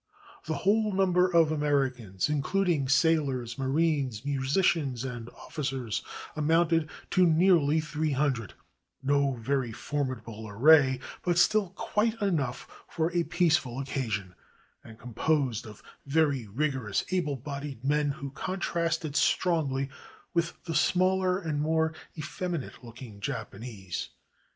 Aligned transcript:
The 0.45 0.55
whole 0.55 0.91
number 0.93 1.27
of 1.29 1.51
Americans, 1.51 2.27
including 2.27 2.89
sailors, 2.89 3.59
ma 3.59 3.65
rines, 3.65 4.25
musicians, 4.25 5.03
and 5.05 5.27
ofl&cers, 5.27 6.01
amounted 6.35 6.89
to 7.11 7.27
nearly 7.27 7.79
three 7.79 8.09
hundred; 8.13 8.55
no 9.03 9.35
very 9.35 9.71
formidable 9.71 10.49
array, 10.49 10.99
but 11.21 11.37
still 11.37 11.69
quite 11.75 12.19
enough 12.19 12.67
for 12.87 13.11
a 13.15 13.25
peaceful 13.25 13.77
occasion, 13.79 14.33
and 14.83 14.97
composed 14.97 15.67
of 15.67 15.83
very 16.07 16.45
vigorous, 16.47 17.05
able 17.11 17.35
bodied 17.35 17.83
men, 17.83 18.09
who 18.09 18.31
contrasted 18.31 19.15
strongly 19.15 19.87
with 20.33 20.55
the 20.63 20.73
smaller 20.73 21.37
and 21.37 21.61
more 21.61 21.93
effeminate 22.17 22.83
looking 22.83 23.19
Japanese. 23.19 24.09